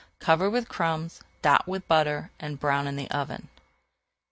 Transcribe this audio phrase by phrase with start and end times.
[0.19, 3.49] Cover with crumbs, dot with butter, and brown in the oven.